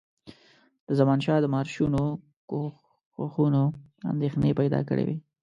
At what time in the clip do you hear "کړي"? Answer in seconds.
4.89-5.03